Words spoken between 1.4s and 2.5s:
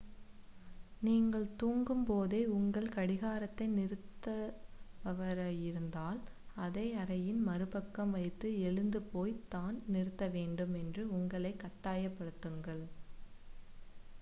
தூங்கும் போதே